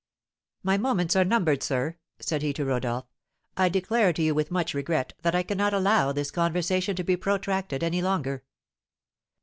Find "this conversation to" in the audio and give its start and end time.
6.11-7.03